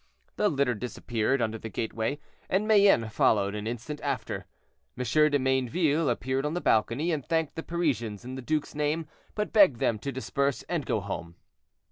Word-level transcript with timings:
The 0.35 0.49
litter 0.49 0.73
disappeared 0.73 1.43
under 1.43 1.59
the 1.59 1.69
gateway, 1.69 2.17
and 2.49 2.67
Mayenne 2.67 3.07
followed; 3.09 3.53
an 3.53 3.67
instant 3.67 4.01
after, 4.01 4.47
M. 4.97 5.03
de 5.29 5.37
Mayneville 5.37 6.09
appeared 6.09 6.43
on 6.43 6.55
the 6.55 6.59
balcony, 6.59 7.11
and 7.11 7.23
thanked 7.23 7.53
the 7.53 7.61
Parisians 7.61 8.25
in 8.25 8.33
the 8.33 8.41
duke's 8.41 8.73
name, 8.73 9.05
but 9.35 9.53
begged 9.53 9.79
them 9.79 9.99
to 9.99 10.11
disperse 10.11 10.63
and 10.63 10.87
go 10.87 11.01
home. 11.01 11.35